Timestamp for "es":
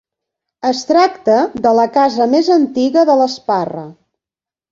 0.69-0.79